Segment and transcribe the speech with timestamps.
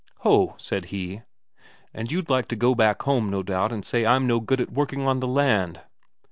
[0.21, 1.21] "Ho," said he,
[1.93, 4.71] "and you'd like to go back home, no doubt, and say I'm no good at
[4.71, 5.83] working on the land!"